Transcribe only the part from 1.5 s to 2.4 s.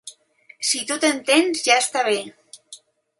ja està bé.